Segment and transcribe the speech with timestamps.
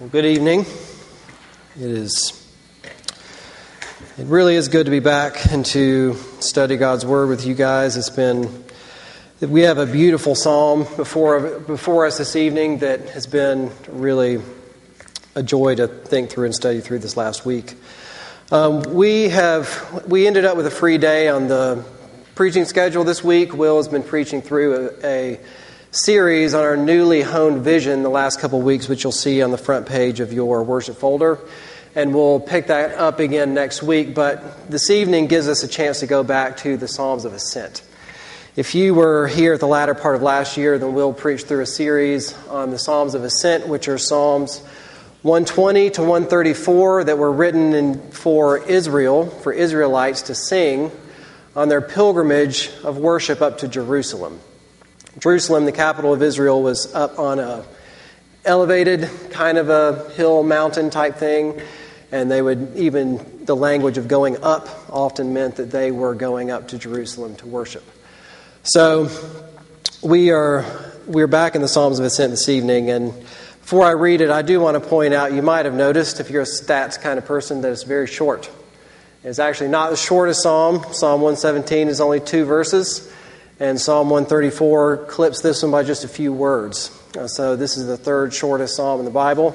[0.00, 0.60] Well, good evening.
[1.76, 2.32] It is.
[4.16, 7.98] It really is good to be back and to study God's Word with you guys.
[7.98, 8.64] It's been.
[9.42, 14.40] We have a beautiful psalm before before us this evening that has been really
[15.34, 17.74] a joy to think through and study through this last week.
[18.50, 21.84] Um, we have we ended up with a free day on the
[22.34, 23.52] preaching schedule this week.
[23.52, 25.40] Will has been preaching through a, a
[25.92, 29.58] series on our newly honed vision the last couple weeks, which you'll see on the
[29.58, 31.38] front page of your worship folder.
[31.96, 34.14] And we'll pick that up again next week.
[34.14, 37.82] But this evening gives us a chance to go back to the Psalms of Ascent.
[38.54, 41.62] If you were here at the latter part of last year, then we'll preach through
[41.62, 44.60] a series on the Psalms of Ascent, which are Psalms
[45.22, 50.92] 120 to 134 that were written in, for Israel, for Israelites to sing
[51.56, 54.38] on their pilgrimage of worship up to Jerusalem.
[55.18, 57.64] Jerusalem, the capital of Israel, was up on a
[58.44, 61.60] elevated kind of a hill mountain type thing
[62.10, 66.50] and they would even the language of going up often meant that they were going
[66.50, 67.84] up to Jerusalem to worship.
[68.62, 69.10] So
[70.02, 70.64] we are
[71.06, 73.12] we're back in the Psalms of Ascent this evening and
[73.60, 76.30] before I read it, I do want to point out you might have noticed if
[76.30, 78.50] you're a stats kind of person that it's very short.
[79.22, 80.82] It's actually not the shortest psalm.
[80.92, 83.12] Psalm 117 is only two verses
[83.60, 86.98] and Psalm 134 clips this one by just a few words.
[87.16, 89.54] Uh, so this is the third shortest psalm in the Bible.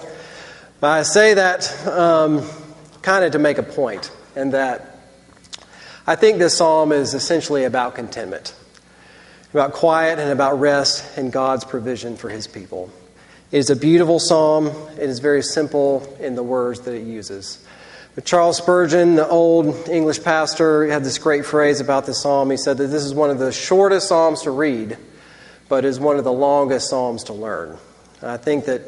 [0.80, 2.48] But I say that um,
[3.02, 5.00] kind of to make a point, and that
[6.06, 8.54] I think this psalm is essentially about contentment,
[9.52, 12.92] about quiet and about rest and God's provision for his people.
[13.52, 14.68] It is a beautiful psalm.
[15.00, 17.65] It is very simple in the words that it uses.
[18.24, 22.50] Charles Spurgeon, the old English pastor, had this great phrase about this psalm.
[22.50, 24.98] He said that this is one of the shortest psalms to read,
[25.68, 27.78] but is one of the longest psalms to learn.
[28.22, 28.84] And I think that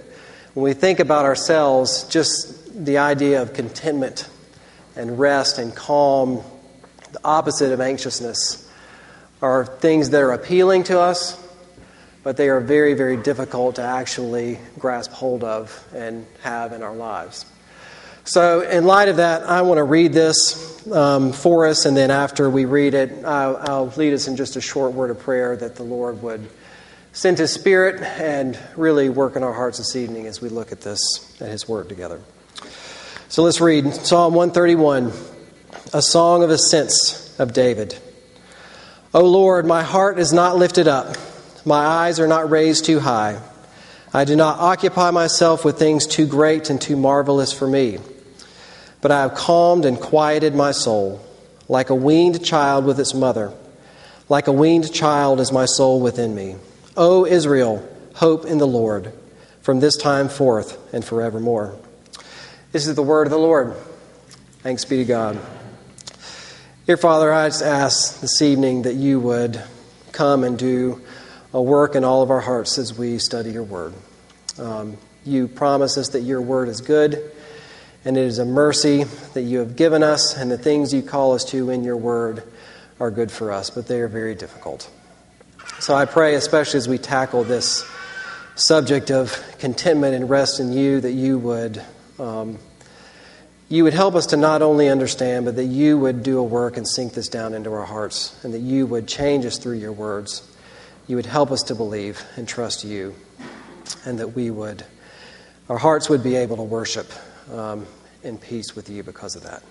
[0.53, 4.29] when we think about ourselves, just the idea of contentment
[4.95, 6.41] and rest and calm,
[7.11, 8.63] the opposite of anxiousness,
[9.41, 11.37] are things that are appealing to us,
[12.23, 16.95] but they are very, very difficult to actually grasp hold of and have in our
[16.95, 17.45] lives.
[18.27, 22.11] So, in light of that, I want to read this um, for us, and then
[22.11, 25.55] after we read it, I'll, I'll, lead us in just a short word of prayer
[25.55, 26.45] that the Lord would
[27.13, 30.81] send His Spirit and really work in our hearts this evening as we look at
[30.81, 30.99] this,
[31.39, 32.19] at His Word together.
[33.29, 35.13] So, let's read Psalm 131,
[35.93, 37.97] a song of ascents of David.
[39.13, 41.15] O Lord, my heart is not lifted up,
[41.63, 43.41] my eyes are not raised too high.
[44.13, 47.99] I do not occupy myself with things too great and too marvelous for me.
[49.01, 51.21] But I have calmed and quieted my soul,
[51.67, 53.53] like a weaned child with its mother.
[54.29, 56.55] Like a weaned child is my soul within me.
[56.95, 59.13] O Israel, hope in the Lord,
[59.61, 61.77] from this time forth and forevermore.
[62.71, 63.75] This is the word of the Lord.
[64.59, 65.39] Thanks be to God.
[66.87, 69.61] Dear Father, I just ask this evening that you would
[70.11, 71.01] come and do
[71.53, 73.93] a work in all of our hearts as we study your word.
[74.57, 77.31] Um, you promise us that your word is good
[78.05, 79.03] and it is a mercy
[79.33, 82.43] that you have given us, and the things you call us to in your word
[82.99, 84.89] are good for us, but they are very difficult.
[85.79, 87.89] So I pray, especially as we tackle this
[88.55, 91.81] subject of contentment and rest in you, that you would.
[92.19, 92.59] Um,
[93.69, 96.77] you would help us to not only understand, but that you would do a work
[96.77, 99.91] and sink this down into our hearts, and that you would change us through your
[99.91, 100.49] words.
[101.05, 103.13] You would help us to believe and trust you,
[104.05, 104.85] and that we would,
[105.67, 107.11] our hearts would be able to worship
[107.53, 107.85] um,
[108.23, 109.63] in peace with you because of that.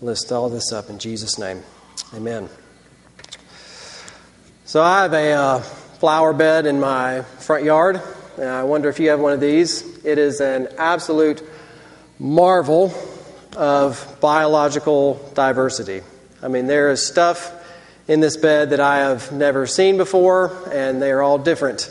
[0.00, 1.62] List all this up in Jesus' name.
[2.14, 2.48] Amen.
[4.64, 8.00] So I have a uh, flower bed in my front yard,
[8.36, 10.04] and I wonder if you have one of these.
[10.04, 11.42] It is an absolute
[12.18, 12.92] marvel
[13.56, 16.02] of biological diversity.
[16.42, 17.52] I mean, there is stuff
[18.06, 21.90] in this bed that I have never seen before, and they are all different.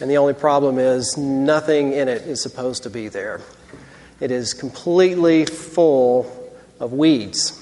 [0.00, 3.40] And the only problem is nothing in it is supposed to be there.
[4.20, 7.56] It is completely full of weeds.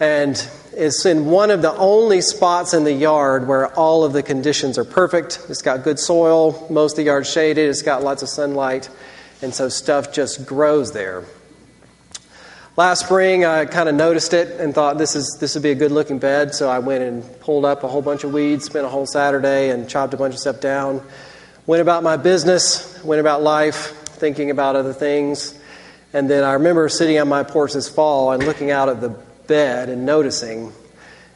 [0.00, 0.36] And
[0.72, 4.76] it's in one of the only spots in the yard where all of the conditions
[4.76, 5.46] are perfect.
[5.48, 8.90] It's got good soil, most of the yard shaded, it's got lots of sunlight,
[9.40, 11.24] and so stuff just grows there.
[12.76, 15.74] Last spring, I kind of noticed it and thought this is this would be a
[15.74, 18.84] good looking bed, so I went and pulled up a whole bunch of weeds, spent
[18.84, 21.02] a whole Saturday, and chopped a bunch of stuff down.
[21.66, 25.58] Went about my business, went about life, thinking about other things.
[26.12, 29.10] And then I remember sitting on my porch this fall and looking out at the
[29.46, 30.72] bed and noticing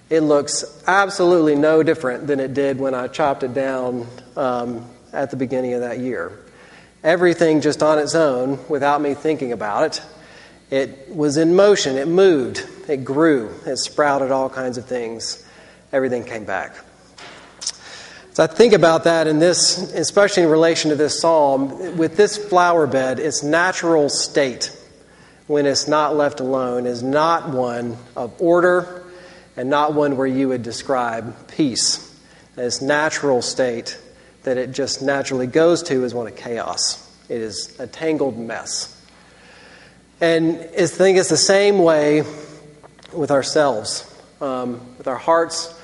[0.08, 5.30] it looks absolutely no different than it did when I chopped it down um, at
[5.30, 6.32] the beginning of that year.
[7.02, 10.02] everything just on its own without me thinking about it.
[10.70, 15.44] It was in motion, it moved, it grew, it sprouted all kinds of things.
[15.92, 16.74] Everything came back.
[18.40, 22.38] So I think about that in this, especially in relation to this psalm, with this
[22.38, 24.74] flower bed, its natural state,
[25.46, 29.04] when it's not left alone, is not one of order
[29.58, 32.18] and not one where you would describe peace.
[32.56, 34.00] Its natural state
[34.44, 37.14] that it just naturally goes to is one of chaos.
[37.28, 39.04] It is a tangled mess.
[40.18, 42.22] And I think it's the same way
[43.12, 44.10] with ourselves,
[44.40, 45.78] um, with our hearts,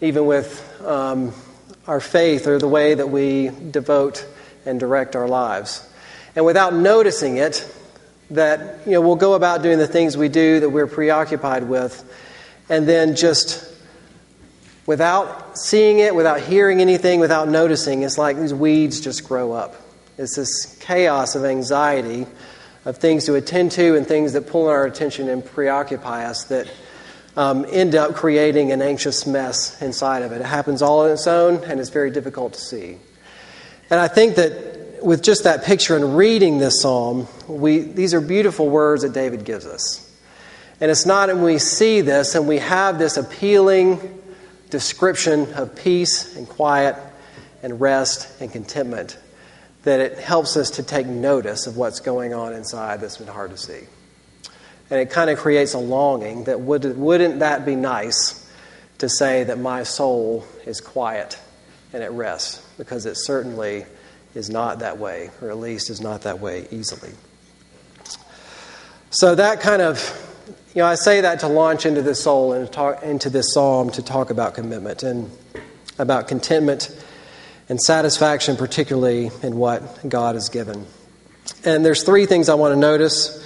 [0.00, 1.32] even with um,
[1.86, 4.26] our faith or the way that we devote
[4.64, 5.88] and direct our lives.
[6.36, 7.68] And without noticing it,
[8.30, 12.02] that you know, we'll go about doing the things we do that we're preoccupied with,
[12.68, 13.68] and then just
[14.86, 19.74] without seeing it, without hearing anything, without noticing, it's like these weeds just grow up.
[20.18, 22.26] It's this chaos of anxiety,
[22.84, 26.68] of things to attend to and things that pull our attention and preoccupy us that
[27.36, 30.40] um, end up creating an anxious mess inside of it.
[30.40, 32.98] It happens all on its own, and it's very difficult to see.
[33.90, 38.20] And I think that with just that picture and reading this psalm, we, these are
[38.20, 40.08] beautiful words that David gives us.
[40.80, 44.20] And it's not when we see this and we have this appealing
[44.70, 46.96] description of peace and quiet
[47.62, 49.18] and rest and contentment
[49.84, 53.50] that it helps us to take notice of what's going on inside that's been hard
[53.50, 53.80] to see.
[54.92, 58.46] And it kind of creates a longing that would, wouldn't that be nice
[58.98, 61.38] to say that my soul is quiet
[61.94, 62.60] and at rest?
[62.76, 63.86] Because it certainly
[64.34, 67.08] is not that way, or at least is not that way easily.
[69.08, 69.98] So that kind of,
[70.74, 73.88] you know, I say that to launch into this soul and talk into this psalm
[73.92, 75.30] to talk about commitment and
[75.98, 76.94] about contentment
[77.70, 80.84] and satisfaction, particularly in what God has given.
[81.64, 83.38] And there's three things I want to notice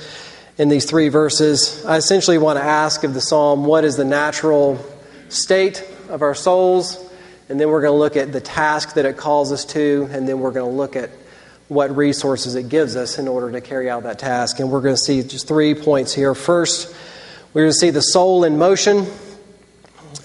[0.58, 1.84] in these three verses.
[1.84, 4.78] I essentially want to ask of the psalm what is the natural
[5.28, 6.98] state of our souls,
[7.48, 10.26] and then we're going to look at the task that it calls us to, and
[10.26, 11.10] then we're going to look at
[11.68, 14.60] what resources it gives us in order to carry out that task.
[14.60, 16.34] And we're going to see just three points here.
[16.34, 16.94] First,
[17.52, 19.06] we're going to see the soul in motion.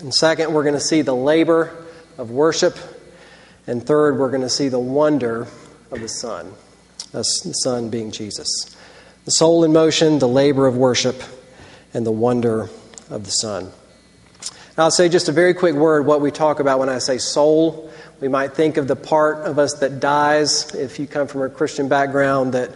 [0.02, 1.76] And second, we're going to see the labor
[2.20, 2.78] of worship.
[3.66, 5.48] And third, we're going to see the wonder
[5.90, 6.54] of the Son,
[7.12, 8.76] the Son being Jesus
[9.26, 11.22] the soul in motion, the labor of worship,
[11.94, 12.70] and the wonder
[13.10, 13.72] of the Son.
[14.78, 17.92] I'll say just a very quick word what we talk about when I say soul.
[18.20, 21.50] We might think of the part of us that dies, if you come from a
[21.50, 22.72] Christian background, that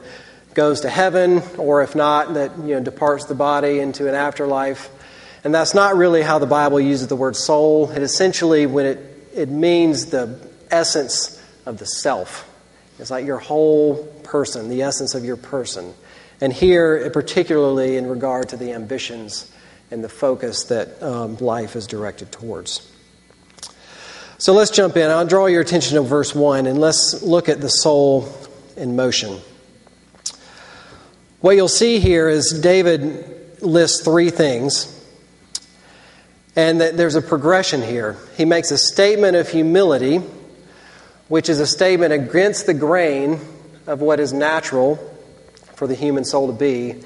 [0.53, 4.89] goes to heaven, or if not, that you know, departs the body into an afterlife.
[5.43, 7.89] And that's not really how the Bible uses the word soul.
[7.91, 10.39] It essentially, when it, it means the
[10.71, 12.49] essence of the self.
[12.99, 15.93] It's like your whole person, the essence of your person.
[16.41, 19.51] And here, particularly in regard to the ambitions
[19.91, 22.91] and the focus that um, life is directed towards.
[24.37, 25.09] So let's jump in.
[25.09, 28.27] I'll draw your attention to verse 1 and let's look at the soul
[28.75, 29.39] in motion.
[31.39, 34.91] What you'll see here is David lists three things,
[36.55, 38.17] and that there's a progression here.
[38.35, 40.21] He makes a statement of humility,
[41.27, 43.39] which is a statement against the grain
[43.87, 44.97] of what is natural
[45.75, 47.01] for the human soul to be.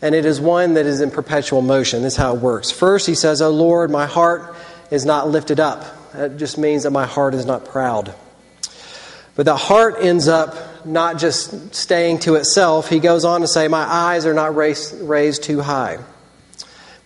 [0.00, 2.02] And it is one that is in perpetual motion.
[2.02, 2.70] This is how it works.
[2.70, 4.56] First, he says, O Lord, my heart
[4.90, 6.12] is not lifted up.
[6.12, 8.14] That just means that my heart is not proud.
[9.34, 12.88] But the heart ends up not just staying to itself.
[12.88, 15.98] He goes on to say, My eyes are not raised, raised too high,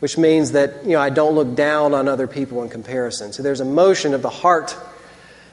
[0.01, 3.33] which means that you know, I don't look down on other people in comparison.
[3.33, 4.77] So there's a motion of the heart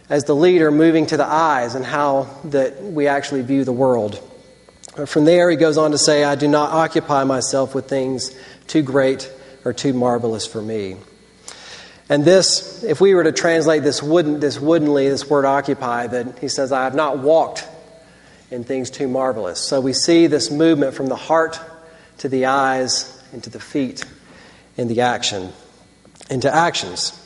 [0.10, 4.20] as the leader moving to the eyes and how that we actually view the world.
[5.06, 8.36] From there, he goes on to say, I do not occupy myself with things
[8.68, 9.32] too great
[9.66, 10.98] or too marvelous for me.
[12.10, 16.38] And this, if we were to translate this, wooden, this woodenly, this word occupy, that
[16.38, 17.68] he says, I have not walked
[18.52, 19.60] in things too marvelous.
[19.60, 21.60] So we see this movement from the heart
[22.20, 24.06] to the eyes and to the feet
[24.78, 25.52] in the action,
[26.30, 27.20] into actions.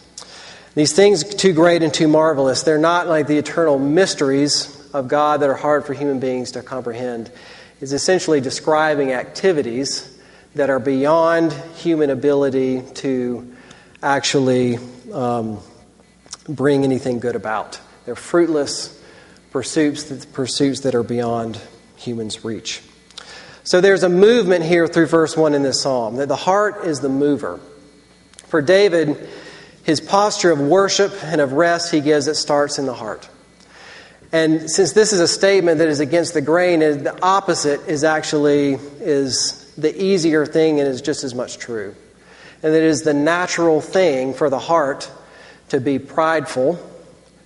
[0.74, 5.42] These things too great and too marvelous, they're not like the eternal mysteries of God
[5.42, 7.30] that are hard for human beings to comprehend
[7.80, 10.18] is essentially describing activities
[10.56, 13.54] that are beyond human ability to
[14.02, 14.80] actually
[15.14, 15.60] um,
[16.48, 17.80] bring anything good about.
[18.06, 19.02] They're fruitless
[19.52, 21.60] pursuits, pursuits that are beyond
[21.96, 22.82] humans' reach.
[23.64, 27.02] So there's a movement here through verse 1 in this psalm that the heart is
[27.02, 27.60] the mover.
[28.48, 29.28] For David,
[29.84, 33.28] his posture of worship and of rest he gives, it starts in the heart.
[34.32, 38.74] And since this is a statement that is against the grain, the opposite is actually
[39.00, 41.96] is the easier thing and is just as much true.
[42.62, 45.10] And it is the natural thing for the heart
[45.70, 46.80] to be prideful,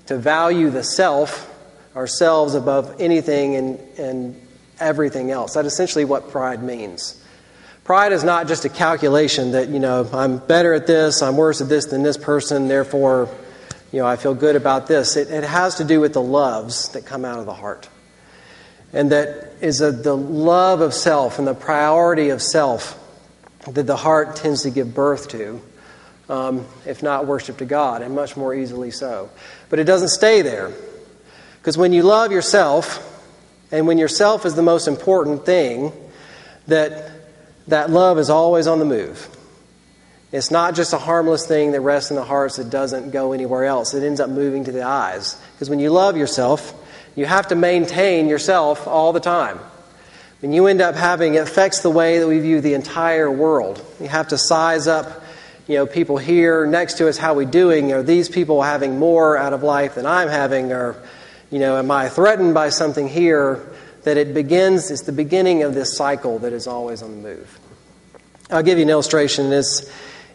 [0.07, 1.47] to value the self,
[1.95, 4.41] ourselves above anything and, and
[4.79, 5.53] everything else.
[5.53, 7.21] That's essentially what pride means.
[7.83, 11.61] Pride is not just a calculation that, you know, I'm better at this, I'm worse
[11.61, 13.27] at this than this person, therefore
[13.91, 15.17] you know, I feel good about this.
[15.17, 17.89] It, it has to do with the loves that come out of the heart.
[18.93, 22.97] And that is a, the love of self and the priority of self
[23.67, 25.61] that the heart tends to give birth to,
[26.29, 29.29] um, if not worship to God, and much more easily so.
[29.69, 30.71] But it doesn't stay there.
[31.59, 33.07] Because when you love yourself,
[33.71, 35.93] and when yourself is the most important thing,
[36.67, 37.11] that
[37.67, 39.29] that love is always on the move.
[40.31, 43.65] It's not just a harmless thing that rests in the hearts that doesn't go anywhere
[43.65, 43.93] else.
[43.93, 45.35] It ends up moving to the eyes.
[45.53, 46.73] Because when you love yourself,
[47.15, 49.59] you have to maintain yourself all the time.
[50.41, 53.83] And you end up having, it affects the way that we view the entire world.
[53.99, 55.21] You have to size up,
[55.67, 57.91] you know, people here next to us, how we doing?
[57.91, 60.71] Are these people having more out of life than I'm having?
[60.71, 60.95] Or,
[61.51, 63.67] you know, am I threatened by something here?
[64.03, 67.59] That it begins, it's the beginning of this cycle that is always on the move.
[68.49, 69.53] I'll give you an illustration.
[69.53, 69.87] It's,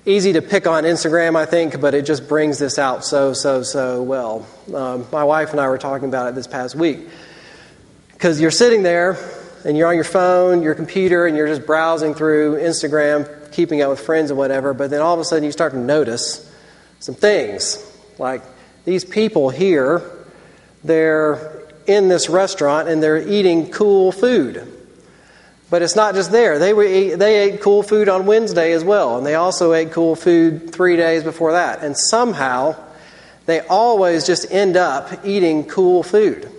[0.06, 3.64] easy to pick on Instagram, I think, but it just brings this out so, so,
[3.64, 4.46] so well.
[4.72, 7.08] Um, my wife and I were talking about it this past week.
[8.12, 9.18] Because you're sitting there
[9.64, 13.90] and you're on your phone, your computer, and you're just browsing through Instagram, keeping up
[13.90, 16.50] with friends and whatever, but then all of a sudden you start to notice
[17.00, 17.84] some things.
[18.16, 18.42] Like
[18.84, 20.02] these people here,
[20.84, 24.72] they're in this restaurant and they're eating cool food.
[25.68, 26.58] But it's not just there.
[26.58, 30.14] They, were, they ate cool food on Wednesday as well, and they also ate cool
[30.14, 31.82] food three days before that.
[31.82, 32.76] And somehow,
[33.46, 36.50] they always just end up eating cool food.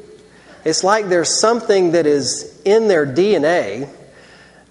[0.66, 3.90] It's like there's something that is in their DNA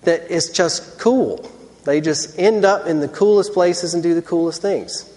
[0.03, 1.51] that is just cool.
[1.85, 5.11] They just end up in the coolest places and do the coolest things.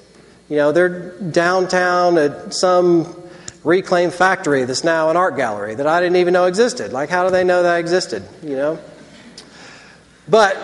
[0.47, 3.15] You know, they're downtown at some
[3.63, 6.93] reclaimed factory that's now an art gallery that I didn't even know existed.
[6.93, 8.23] Like, how do they know that existed?
[8.41, 8.79] You know?
[10.29, 10.57] But,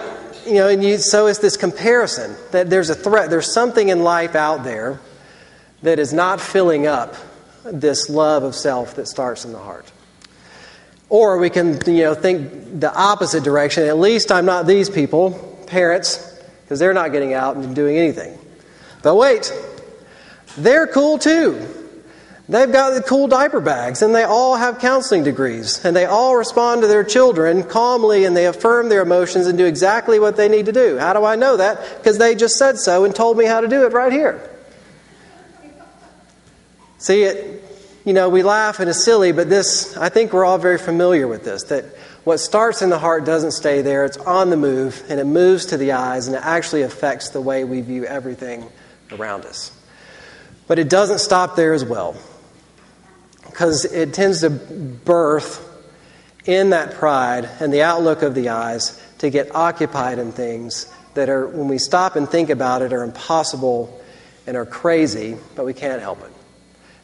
[0.46, 4.04] you know, and you, so is this comparison that there's a threat, there's something in
[4.04, 5.00] life out there
[5.82, 7.16] that is not filling up
[7.64, 9.92] this love of self that starts in the heart.
[11.10, 13.84] Or we can, you know, think the opposite direction.
[13.84, 18.38] At least I'm not these people, parents, because they're not getting out and doing anything.
[19.02, 19.52] But wait,
[20.58, 21.85] they're cool too.
[22.48, 26.36] They've got the cool diaper bags, and they all have counseling degrees, and they all
[26.36, 30.48] respond to their children calmly, and they affirm their emotions and do exactly what they
[30.48, 30.98] need to do.
[31.00, 31.98] How do I know that?
[31.98, 34.48] Because they just said so and told me how to do it right here.
[37.00, 37.64] See, it,
[38.06, 41.28] you know, we laugh and it's silly, but this, I think we're all very familiar
[41.28, 41.86] with this that
[42.26, 45.68] what starts in the heart doesn't stay there, it's on the move, and it moves
[45.68, 48.70] to the eyes, and it actually affects the way we view everything
[49.12, 49.72] around us.
[50.68, 52.16] But it doesn't stop there as well
[53.46, 55.62] because it tends to birth
[56.46, 61.30] in that pride and the outlook of the eyes to get occupied in things that
[61.30, 64.02] are, when we stop and think about it, are impossible
[64.46, 66.32] and are crazy, but we can't help it.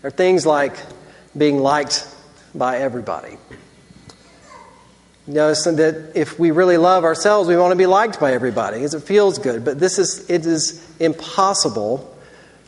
[0.02, 0.76] There are things like
[1.36, 2.08] being liked
[2.54, 3.38] by everybody.
[5.28, 8.94] Notice that if we really love ourselves, we want to be liked by everybody because
[8.94, 9.64] it feels good.
[9.64, 12.11] But this is, it is impossible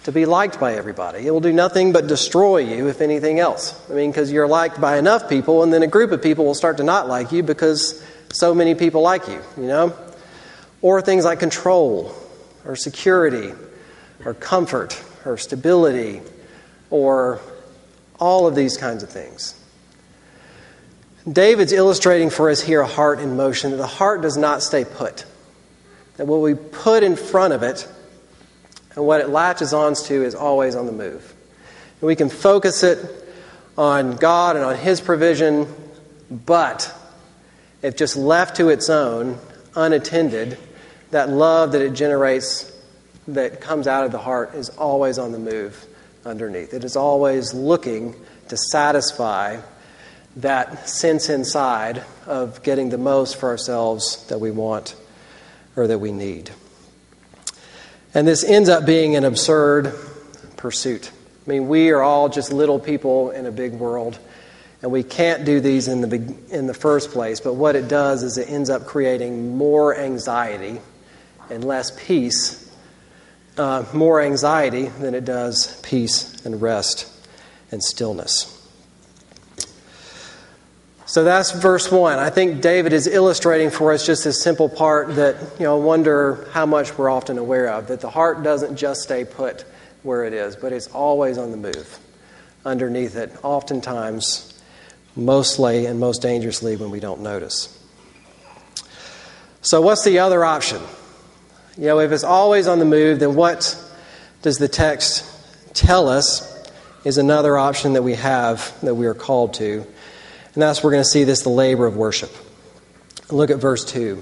[0.03, 1.25] to be liked by everybody.
[1.25, 3.79] It will do nothing but destroy you, if anything else.
[3.89, 6.55] I mean, because you're liked by enough people, and then a group of people will
[6.55, 9.95] start to not like you because so many people like you, you know?
[10.81, 12.13] Or things like control,
[12.65, 13.53] or security,
[14.25, 16.21] or comfort, or stability,
[16.89, 17.39] or
[18.19, 19.59] all of these kinds of things.
[21.31, 24.83] David's illustrating for us here a heart in motion, that the heart does not stay
[24.83, 25.25] put.
[26.17, 27.87] That what we put in front of it
[28.95, 31.33] and what it latches on to is always on the move.
[32.01, 32.99] And we can focus it
[33.77, 35.67] on God and on His provision,
[36.29, 36.93] but
[37.81, 39.37] if just left to its own,
[39.75, 40.57] unattended,
[41.11, 42.71] that love that it generates,
[43.27, 45.85] that comes out of the heart, is always on the move
[46.25, 46.73] underneath.
[46.73, 48.15] It is always looking
[48.49, 49.59] to satisfy
[50.37, 54.95] that sense inside of getting the most for ourselves that we want
[55.75, 56.51] or that we need.
[58.13, 59.93] And this ends up being an absurd
[60.57, 61.11] pursuit.
[61.45, 64.19] I mean, we are all just little people in a big world,
[64.81, 67.39] and we can't do these in the, in the first place.
[67.39, 70.79] But what it does is it ends up creating more anxiety
[71.49, 72.71] and less peace,
[73.57, 77.11] uh, more anxiety than it does peace and rest
[77.71, 78.52] and stillness.
[81.13, 82.17] So that's verse 1.
[82.17, 85.83] I think David is illustrating for us just this simple part that, you know, I
[85.83, 89.63] wonder how much we're often aware of that the heart doesn't just stay put
[90.01, 91.99] where it is, but it's always on the move
[92.65, 94.59] underneath it, oftentimes,
[95.15, 97.79] mostly and most dangerously when we don't notice.
[99.61, 100.81] So, what's the other option?
[101.77, 103.79] You know, if it's always on the move, then what
[104.41, 105.23] does the text
[105.75, 106.67] tell us
[107.03, 109.85] is another option that we have that we are called to?
[110.53, 112.31] And that's we're going to see this the labor of worship.
[113.29, 114.21] Look at verse 2.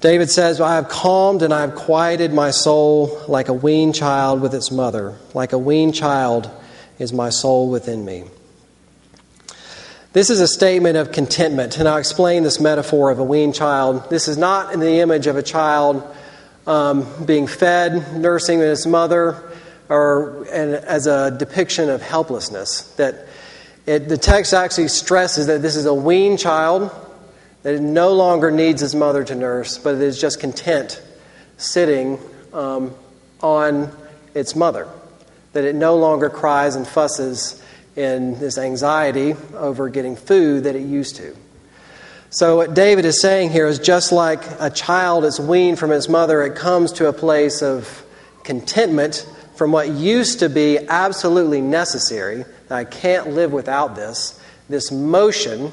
[0.00, 4.40] David says, I have calmed and I have quieted my soul like a weaned child
[4.40, 5.16] with its mother.
[5.34, 6.50] Like a weaned child
[6.98, 8.24] is my soul within me.
[10.12, 14.08] This is a statement of contentment, and I'll explain this metaphor of a weaned child.
[14.08, 16.02] This is not in the image of a child
[16.66, 19.52] um, being fed, nursing with its mother,
[19.88, 22.82] or and as a depiction of helplessness.
[22.96, 23.27] That
[23.88, 26.90] it, the text actually stresses that this is a weaned child,
[27.62, 31.00] that it no longer needs his mother to nurse, but it is just content
[31.56, 32.18] sitting
[32.52, 32.94] um,
[33.40, 33.90] on
[34.34, 34.86] its mother.
[35.54, 37.62] That it no longer cries and fusses
[37.96, 41.34] in this anxiety over getting food that it used to.
[42.28, 46.10] So, what David is saying here is just like a child is weaned from its
[46.10, 48.04] mother, it comes to a place of
[48.44, 49.26] contentment
[49.56, 52.44] from what used to be absolutely necessary.
[52.70, 54.40] I can't live without this.
[54.68, 55.72] This motion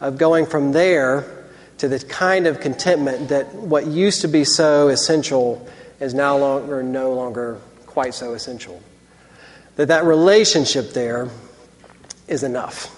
[0.00, 1.46] of going from there
[1.78, 5.66] to the kind of contentment that what used to be so essential
[6.00, 8.82] is now longer, no longer quite so essential
[9.76, 11.28] that that relationship there
[12.28, 12.96] is enough.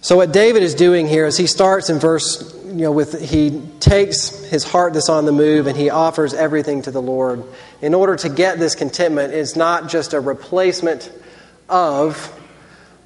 [0.00, 3.62] So what David is doing here is he starts in verse, you know, with he
[3.80, 7.44] takes his heart that's on the move and he offers everything to the Lord.
[7.80, 11.12] In order to get this contentment, it's not just a replacement
[11.68, 12.16] of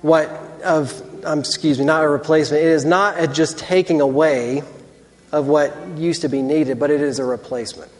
[0.03, 0.29] what
[0.65, 2.63] of um, excuse me, not a replacement.
[2.63, 4.63] It is not a just taking away
[5.31, 7.91] of what used to be needed, but it is a replacement.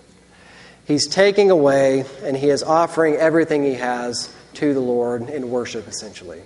[0.85, 5.89] He's taking away and he is offering everything he has to the Lord in worship,
[5.89, 6.43] essentially.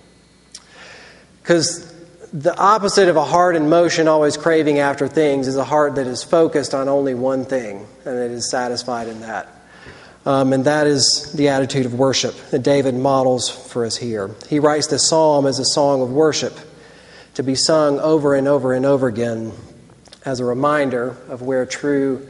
[1.41, 1.93] Because
[2.31, 6.07] the opposite of a heart in motion, always craving after things, is a heart that
[6.07, 9.51] is focused on only one thing and it is satisfied in that.
[10.27, 14.29] Um, and that is the attitude of worship that David models for us here.
[14.49, 16.59] He writes this psalm as a song of worship
[17.35, 19.53] to be sung over and over and over again
[20.25, 22.27] as a reminder of where true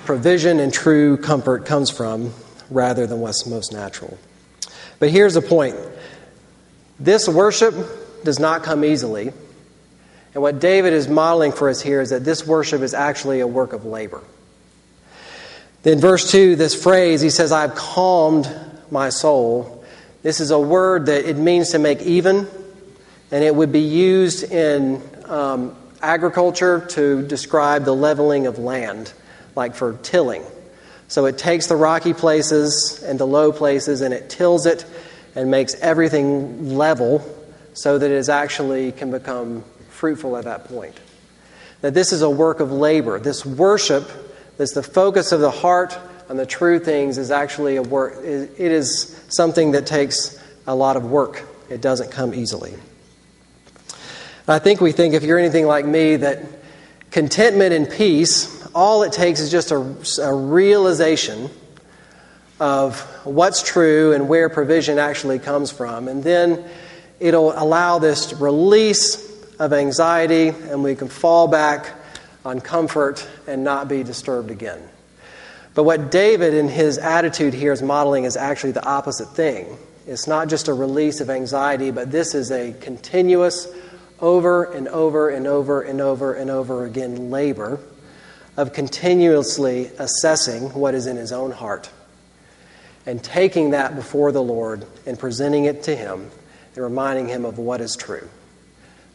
[0.00, 2.34] provision and true comfort comes from
[2.68, 4.18] rather than what's most natural.
[4.98, 5.76] But here's the point
[7.00, 7.74] this worship
[8.22, 9.32] does not come easily.
[10.34, 13.46] And what David is modeling for us here is that this worship is actually a
[13.46, 14.22] work of labor.
[15.82, 18.48] Then, verse 2, this phrase, he says, I've calmed
[18.90, 19.84] my soul.
[20.22, 22.46] This is a word that it means to make even,
[23.30, 29.12] and it would be used in um, agriculture to describe the leveling of land
[29.56, 30.44] like for tilling.
[31.08, 34.84] So it takes the rocky places and the low places and it tills it
[35.34, 37.22] and makes everything level
[37.74, 40.98] so that it actually can become fruitful at that point.
[41.80, 43.18] That this is a work of labor.
[43.18, 44.08] This worship,
[44.56, 48.14] that's the focus of the heart on the true things, is actually a work.
[48.24, 51.44] It is something that takes a lot of work.
[51.68, 52.74] It doesn't come easily.
[54.48, 56.40] I think we think, if you're anything like me, that
[57.10, 59.76] contentment and peace all it takes is just a,
[60.22, 61.50] a realization
[62.58, 66.08] of what's true and where provision actually comes from.
[66.08, 66.64] And then
[67.20, 71.92] it'll allow this release of anxiety, and we can fall back
[72.44, 74.80] on comfort and not be disturbed again.
[75.74, 79.78] But what David, in his attitude here, is modeling is actually the opposite thing.
[80.06, 83.68] It's not just a release of anxiety, but this is a continuous,
[84.20, 87.80] over and over and over and over and over again labor
[88.56, 91.90] of continuously assessing what is in his own heart
[93.04, 96.30] and taking that before the Lord and presenting it to him
[96.74, 98.28] and reminding him of what is true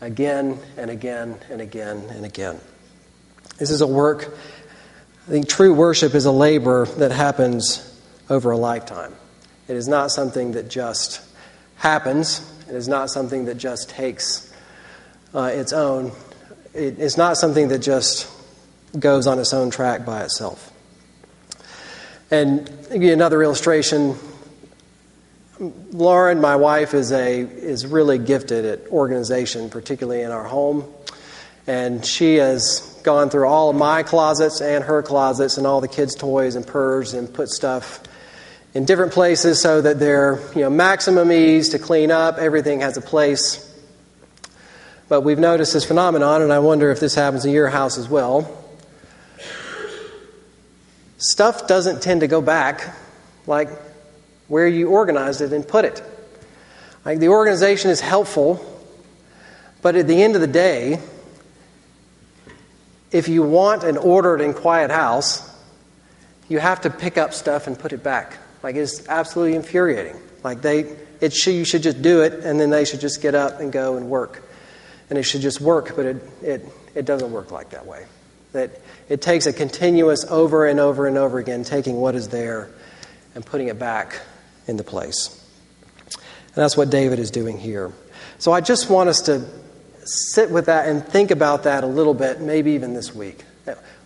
[0.01, 2.59] again and again and again and again.
[3.57, 4.37] This is a work,
[5.27, 7.83] I think true worship is a labor that happens
[8.29, 9.13] over a lifetime.
[9.67, 11.21] It is not something that just
[11.75, 12.39] happens,
[12.69, 14.53] it is not something that just takes
[15.33, 16.11] uh, its own.
[16.73, 18.29] It, it's not something that just
[18.97, 20.71] goes on its own track by itself.
[22.29, 24.15] And another illustration.
[25.59, 30.85] Lauren, my wife, is a is really gifted at organization, particularly in our home,
[31.65, 35.87] and she has gone through all of my closets and her closets and all the
[35.87, 38.03] kids' toys and purrs and put stuff
[38.73, 42.97] in different places so that they're you know, maximum ease to clean up, everything has
[42.97, 43.63] a place.
[45.07, 48.09] But we've noticed this phenomenon, and I wonder if this happens in your house as
[48.09, 48.61] well.
[51.17, 52.93] Stuff doesn't tend to go back
[53.47, 53.69] like
[54.49, 56.03] where you organized it and put it.
[57.05, 58.59] Like the organization is helpful,
[59.81, 60.99] but at the end of the day,
[63.11, 65.47] if you want an ordered and quiet house,
[66.49, 68.37] you have to pick up stuff and put it back.
[68.63, 70.15] Like it's absolutely infuriating.
[70.43, 73.35] Like they, it should, you should just do it, and then they should just get
[73.35, 74.43] up and go and work,
[75.09, 75.95] and it should just work.
[75.95, 76.65] But it, it,
[76.95, 78.05] it doesn't work like that way.
[78.53, 78.71] That
[79.09, 82.69] it takes a continuous over and over and over again, taking what is there
[83.35, 84.19] and putting it back
[84.67, 85.43] into place.
[86.13, 87.91] And that's what David is doing here.
[88.39, 89.45] So I just want us to
[90.07, 93.43] sit with that and think about that a little bit, maybe even this week.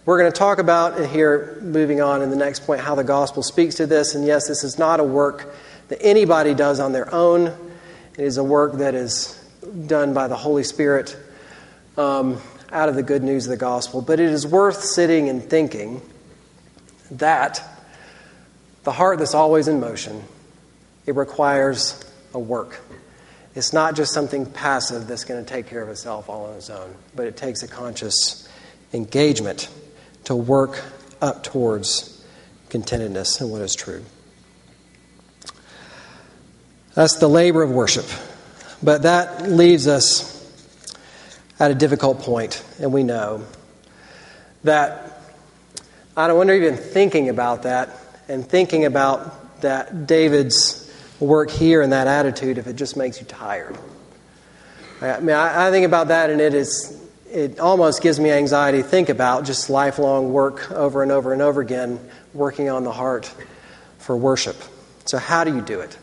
[0.03, 3.43] We're going to talk about here, moving on in the next point, how the gospel
[3.43, 4.15] speaks to this.
[4.15, 5.53] And yes, this is not a work
[5.89, 9.37] that anybody does on their own, it is a work that is
[9.87, 11.15] done by the Holy Spirit
[11.97, 14.01] um, out of the good news of the gospel.
[14.01, 16.01] But it is worth sitting and thinking
[17.11, 17.61] that
[18.83, 20.23] the heart that's always in motion,
[21.05, 22.79] it requires a work.
[23.53, 26.69] It's not just something passive that's going to take care of itself all on its
[26.69, 28.47] own, but it takes a conscious
[28.93, 29.69] engagement
[30.25, 30.81] to work
[31.21, 32.23] up towards
[32.69, 34.03] contentedness and what is true.
[36.93, 38.05] That's the labor of worship.
[38.83, 40.29] But that leaves us
[41.59, 43.45] at a difficult point, and we know
[44.63, 45.21] that
[46.17, 47.89] I don't wonder even thinking about that
[48.27, 50.90] and thinking about that David's
[51.21, 53.77] work here in that attitude if it just makes you tired.
[55.01, 58.79] I mean, I, I think about that, and it is it almost gives me anxiety
[58.79, 61.99] to think about just lifelong work over and over and over again,
[62.34, 63.34] working on the heart
[63.99, 64.57] for worship.
[65.05, 65.97] So, how do you do it?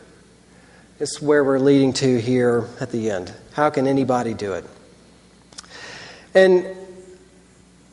[0.99, 3.31] It's where we're leading to here at the end.
[3.53, 4.65] How can anybody do it?
[6.33, 6.65] And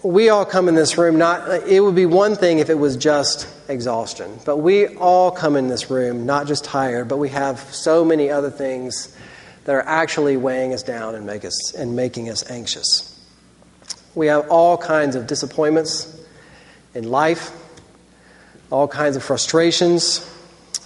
[0.06, 2.96] we all come in this room not it would be one thing if it was
[2.96, 7.58] just exhaustion but we all come in this room not just tired but we have
[7.74, 9.16] so many other things
[9.66, 13.12] that are actually weighing us down and make us and making us anxious.
[14.14, 16.12] We have all kinds of disappointments
[16.94, 17.52] in life
[18.70, 20.28] all kinds of frustrations.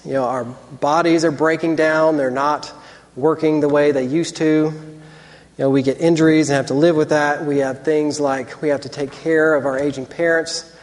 [0.05, 2.17] You know our bodies are breaking down.
[2.17, 2.71] They're not
[3.17, 5.00] working the way they used to
[5.61, 7.45] you know, we get injuries and have to live with that.
[7.45, 10.75] We have things like we have to take care of our aging parents,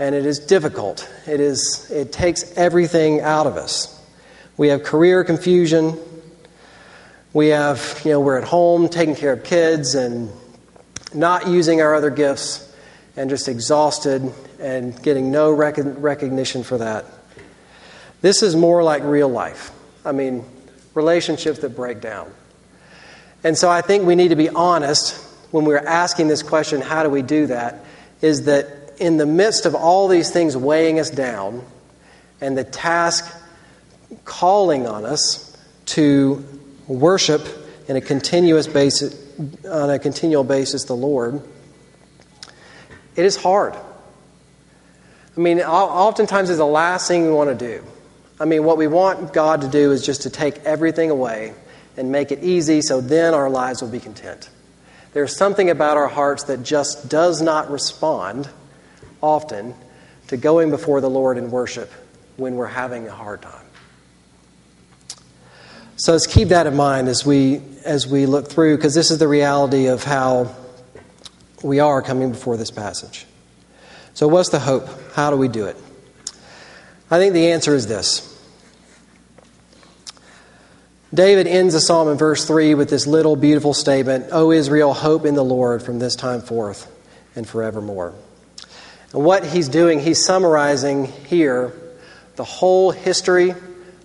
[0.00, 1.08] and it is difficult.
[1.28, 3.96] It, is, it takes everything out of us.
[4.56, 5.96] We have career confusion.
[7.32, 10.32] We have, you know, we're at home taking care of kids and
[11.14, 12.74] not using our other gifts
[13.16, 17.04] and just exhausted and getting no rec- recognition for that.
[18.20, 19.70] This is more like real life.
[20.04, 20.44] I mean,
[20.94, 22.32] relationships that break down.
[23.44, 25.14] And so I think we need to be honest
[25.50, 27.84] when we're asking this question how do we do that?
[28.20, 31.64] Is that in the midst of all these things weighing us down
[32.40, 33.34] and the task
[34.24, 36.44] calling on us to
[36.86, 37.46] worship
[37.86, 39.24] in a continuous basis
[39.66, 41.40] on a continual basis the Lord,
[43.14, 43.74] it is hard.
[45.36, 47.84] I mean, oftentimes it's the last thing we want to do.
[48.40, 51.54] I mean, what we want God to do is just to take everything away
[51.98, 54.48] and make it easy so then our lives will be content.
[55.12, 58.48] There's something about our hearts that just does not respond
[59.20, 59.74] often
[60.28, 61.90] to going before the Lord in worship
[62.36, 63.66] when we're having a hard time.
[65.96, 69.18] So let's keep that in mind as we as we look through because this is
[69.18, 70.54] the reality of how
[71.64, 73.26] we are coming before this passage.
[74.14, 74.88] So what's the hope?
[75.14, 75.76] How do we do it?
[77.10, 78.37] I think the answer is this.
[81.12, 85.24] David ends the psalm in verse 3 with this little beautiful statement O Israel, hope
[85.24, 86.86] in the Lord from this time forth
[87.34, 88.12] and forevermore.
[89.14, 91.72] And what he's doing, he's summarizing here
[92.36, 93.54] the whole history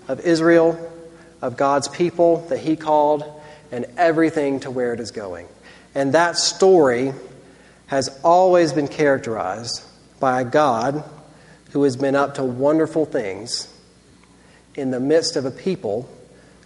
[0.07, 0.79] of Israel,
[1.41, 3.25] of God's people that he called,
[3.69, 5.47] and everything to where it is going.
[5.93, 7.13] And that story
[7.87, 9.83] has always been characterized
[10.21, 11.03] by a God
[11.71, 13.67] who has been up to wonderful things
[14.73, 16.09] in the midst of a people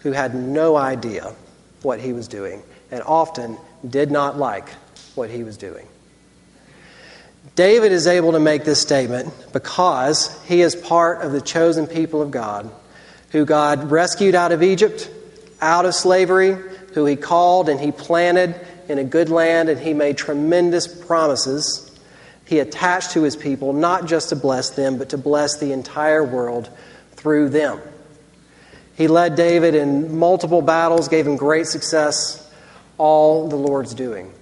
[0.01, 1.33] who had no idea
[1.81, 3.57] what he was doing and often
[3.87, 4.69] did not like
[5.15, 5.87] what he was doing.
[7.55, 12.21] David is able to make this statement because he is part of the chosen people
[12.21, 12.69] of God
[13.31, 15.09] who God rescued out of Egypt,
[15.61, 16.55] out of slavery,
[16.93, 18.55] who he called and he planted
[18.87, 21.91] in a good land, and he made tremendous promises.
[22.45, 26.23] He attached to his people not just to bless them, but to bless the entire
[26.23, 26.69] world
[27.11, 27.81] through them.
[28.97, 32.43] He led David in multiple battles, gave him great success,
[32.97, 34.33] all the Lord's doing.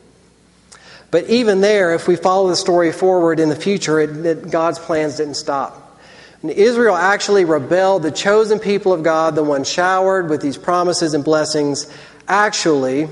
[1.12, 4.80] But even there, if we follow the story forward in the future, it, it, God's
[4.80, 6.00] plans didn't stop.
[6.42, 8.04] And Israel actually rebelled.
[8.04, 11.92] The chosen people of God, the one showered with these promises and blessings,
[12.28, 13.10] actually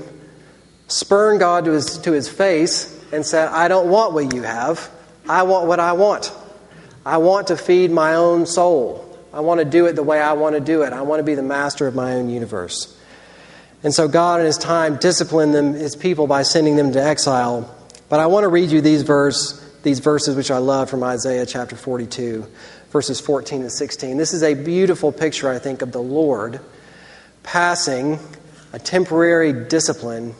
[0.88, 4.90] spurned God to his, to his face and said, I don't want what you have.
[5.28, 6.32] I want what I want.
[7.04, 9.03] I want to feed my own soul.
[9.34, 10.92] I want to do it the way I want to do it.
[10.92, 12.96] I want to be the master of my own universe.
[13.82, 17.68] And so God, in His time, disciplined them, His people by sending them to exile.
[18.08, 21.46] But I want to read you these verse, these verses which I love from Isaiah
[21.46, 22.46] chapter 42,
[22.90, 24.16] verses 14 and 16.
[24.18, 26.60] This is a beautiful picture, I think, of the Lord
[27.42, 28.20] passing
[28.72, 30.36] a temporary discipline,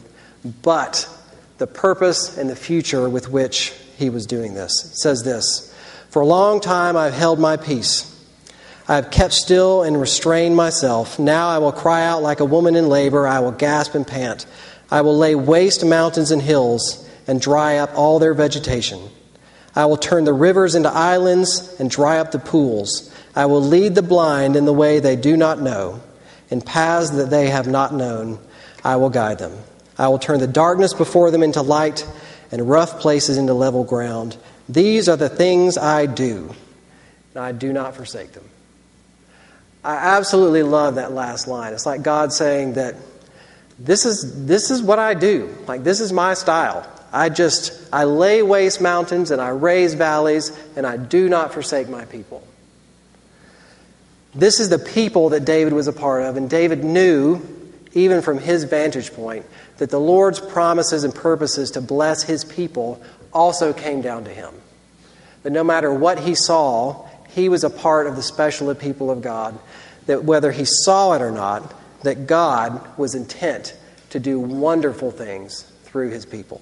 [0.63, 1.09] but
[1.57, 4.85] the purpose and the future with which he was doing this.
[4.85, 5.75] It says this
[6.11, 8.14] For a long time I've held my peace.
[8.87, 11.17] I have kept still and restrained myself.
[11.17, 13.27] Now I will cry out like a woman in labor.
[13.27, 14.45] I will gasp and pant.
[14.91, 19.01] I will lay waste mountains and hills and dry up all their vegetation.
[19.75, 23.11] I will turn the rivers into islands and dry up the pools.
[23.35, 26.01] I will lead the blind in the way they do not know.
[26.49, 28.39] In paths that they have not known,
[28.83, 29.57] I will guide them.
[29.97, 32.07] I will turn the darkness before them into light
[32.51, 34.37] and rough places into level ground.
[34.69, 36.53] These are the things I do,
[37.33, 38.43] and I do not forsake them.
[39.85, 41.71] I absolutely love that last line.
[41.73, 42.95] It's like God saying that
[43.77, 45.55] this is, this is what I do.
[45.67, 46.91] Like, this is my style.
[47.13, 51.87] I just, I lay waste mountains and I raise valleys, and I do not forsake
[51.87, 52.45] my people.
[54.33, 57.41] This is the people that David was a part of, and David knew,
[57.93, 59.45] even from his vantage point,
[59.77, 64.53] that the Lord's promises and purposes to bless his people also came down to him.
[65.43, 69.21] That no matter what he saw, he was a part of the special people of
[69.21, 69.59] God.
[70.07, 73.75] That whether he saw it or not, that God was intent
[74.11, 76.61] to do wonderful things through his people.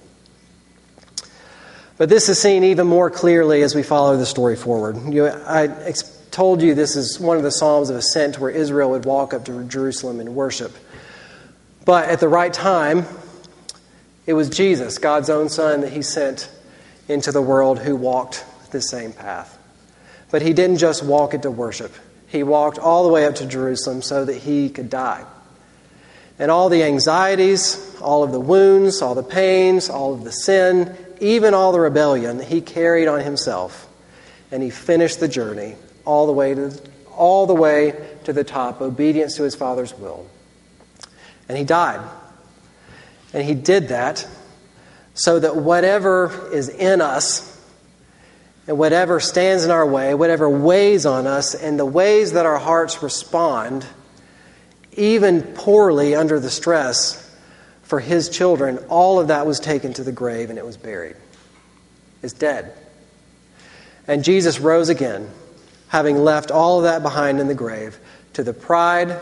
[1.96, 4.96] But this is seen even more clearly as we follow the story forward.
[5.12, 6.02] You, I ex-
[6.32, 9.44] told you this is one of the Psalms of Ascent where Israel would walk up
[9.44, 10.72] to Jerusalem and worship.
[11.84, 13.06] But at the right time,
[14.26, 16.50] it was Jesus, God's own Son, that He sent
[17.08, 19.56] into the world who walked the same path.
[20.32, 21.92] But He didn't just walk it to worship,
[22.34, 25.24] He walked all the way up to Jerusalem so that He could die.
[26.38, 30.96] And all the anxieties, all of the wounds, all the pains, all of the sin,
[31.20, 33.88] even all the rebellion, He carried on Himself.
[34.50, 36.76] And He finished the journey all the way to,
[37.16, 37.94] all the, way
[38.24, 40.26] to the top, obedience to His Father's will.
[41.48, 42.00] And he died.
[43.32, 44.26] And he did that
[45.14, 47.53] so that whatever is in us
[48.66, 52.58] and whatever stands in our way, whatever weighs on us, and the ways that our
[52.58, 53.86] hearts respond,
[54.92, 57.20] even poorly under the stress
[57.82, 61.16] for his children, all of that was taken to the grave and it was buried.
[62.22, 62.72] It's dead.
[64.08, 65.30] And Jesus rose again,
[65.88, 67.98] having left all of that behind in the grave,
[68.34, 69.18] to the pride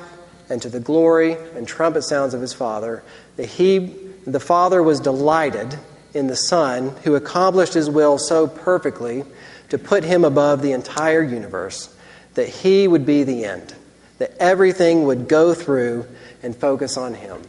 [0.49, 3.03] and to the glory and trumpet sounds of his Father,
[3.37, 3.95] that he,
[4.27, 5.77] the Father was delighted
[6.15, 9.25] in the Son who accomplished his will so perfectly
[9.71, 11.95] to put him above the entire universe,
[12.35, 13.75] that he would be the end,
[14.19, 16.07] that everything would go through
[16.43, 17.41] and focus on him.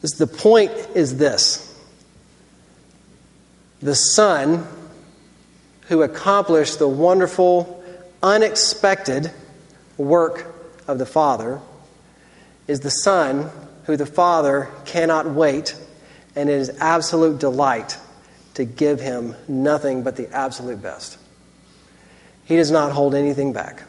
[0.00, 1.64] The point is this
[3.80, 4.66] the Son
[5.88, 7.82] who accomplished the wonderful,
[8.22, 9.30] unexpected
[9.96, 10.54] work
[10.86, 11.60] of the Father
[12.66, 13.50] is the Son
[13.84, 15.74] who the Father cannot wait,
[16.38, 17.98] and it is absolute delight
[18.54, 21.18] to give him nothing but the absolute best.
[22.44, 23.82] He does not hold anything back.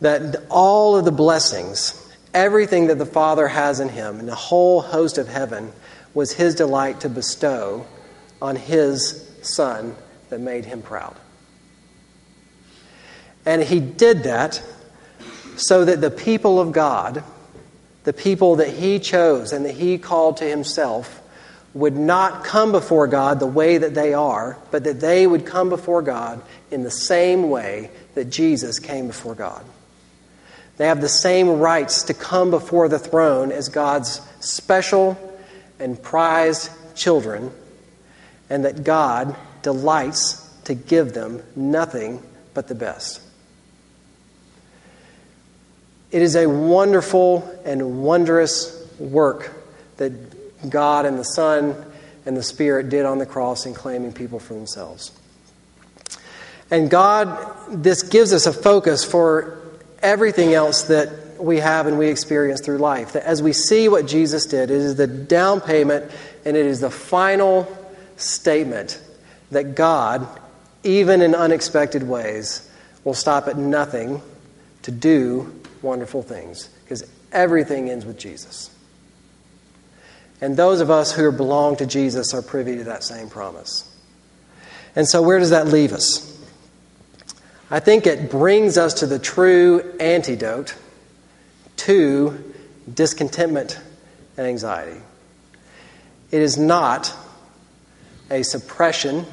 [0.00, 4.80] That all of the blessings, everything that the Father has in him, and the whole
[4.80, 5.72] host of heaven,
[6.14, 7.86] was his delight to bestow
[8.42, 9.94] on his Son
[10.30, 11.16] that made him proud.
[13.46, 14.60] And he did that
[15.56, 17.22] so that the people of God
[18.04, 21.20] the people that he chose and that he called to himself
[21.72, 25.68] would not come before God the way that they are, but that they would come
[25.68, 26.40] before God
[26.70, 29.64] in the same way that Jesus came before God.
[30.76, 35.18] They have the same rights to come before the throne as God's special
[35.78, 37.50] and prized children,
[38.48, 42.22] and that God delights to give them nothing
[42.54, 43.20] but the best.
[46.14, 49.50] It is a wonderful and wondrous work
[49.96, 51.74] that God and the Son
[52.24, 55.10] and the Spirit did on the cross in claiming people for themselves.
[56.70, 59.60] And God, this gives us a focus for
[60.02, 63.14] everything else that we have and we experience through life.
[63.14, 66.12] That as we see what Jesus did, it is the down payment
[66.44, 67.66] and it is the final
[68.18, 69.02] statement
[69.50, 70.28] that God,
[70.84, 72.70] even in unexpected ways,
[73.02, 74.22] will stop at nothing
[74.82, 75.52] to do
[75.84, 78.70] wonderful things because everything ends with Jesus.
[80.40, 83.90] And those of us who belong to Jesus are privy to that same promise.
[84.96, 86.30] And so, where does that leave us?
[87.70, 90.74] I think it brings us to the true antidote
[91.76, 92.52] to
[92.92, 93.78] discontentment
[94.36, 95.00] and anxiety.
[96.30, 97.14] It is not
[98.30, 99.24] a suppression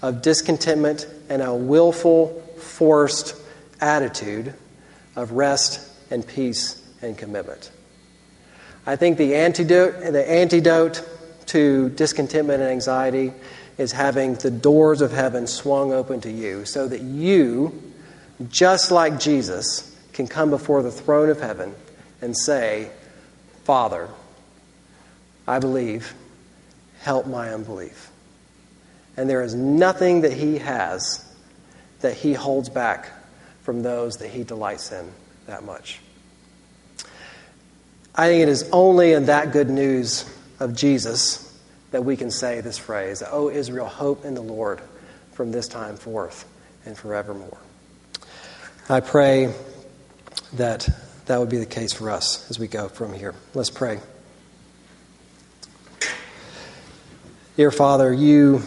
[0.00, 3.34] of discontentment and a willful, forced
[3.80, 4.54] attitude
[5.16, 7.70] of rest and peace and commitment.
[8.86, 11.08] I think the antidote, the antidote
[11.46, 13.32] to discontentment and anxiety
[13.78, 17.92] is having the doors of heaven swung open to you so that you,
[18.48, 21.74] just like Jesus, can come before the throne of heaven
[22.20, 22.90] and say,
[23.64, 24.08] Father,
[25.46, 26.14] I believe,
[27.00, 28.10] help my unbelief.
[29.16, 31.24] And there is nothing that He has
[32.00, 33.10] that He holds back
[33.62, 35.10] from those that He delights in
[35.46, 36.00] that much.
[38.14, 40.28] I think it is only in that good news
[40.60, 41.48] of Jesus
[41.92, 44.80] that we can say this phrase, O Israel, hope in the Lord
[45.32, 46.46] from this time forth
[46.84, 47.58] and forevermore.
[48.88, 49.54] I pray
[50.54, 50.88] that
[51.26, 53.34] that would be the case for us as we go from here.
[53.54, 54.00] Let's pray.
[57.56, 58.62] Dear Father, you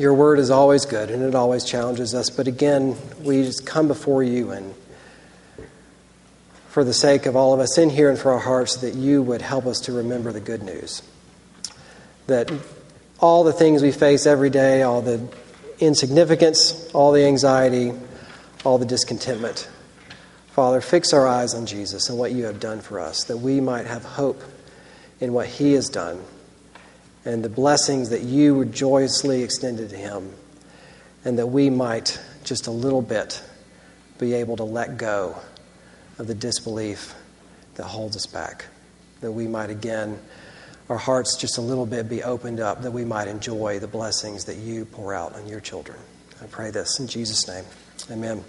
[0.00, 3.86] your word is always good and it always challenges us, but again, we just come
[3.86, 4.74] before you and
[6.68, 9.22] for the sake of all of us in here and for our hearts, that you
[9.22, 11.02] would help us to remember the good news.
[12.28, 12.50] That
[13.18, 15.20] all the things we face every day, all the
[15.80, 17.92] insignificance, all the anxiety,
[18.64, 19.68] all the discontentment,
[20.52, 23.60] Father, fix our eyes on Jesus and what you have done for us, that we
[23.60, 24.42] might have hope
[25.20, 26.24] in what he has done
[27.24, 30.32] and the blessings that you were joyously extended to him,
[31.24, 33.42] and that we might just a little bit
[34.18, 35.36] be able to let go
[36.18, 37.14] of the disbelief
[37.74, 38.66] that holds us back.
[39.20, 40.18] That we might again,
[40.88, 44.44] our hearts just a little bit be opened up, that we might enjoy the blessings
[44.46, 45.98] that you pour out on your children.
[46.42, 47.64] I pray this in Jesus' name.
[48.10, 48.44] Amen.